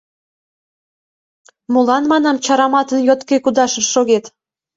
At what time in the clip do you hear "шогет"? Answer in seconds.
3.93-4.25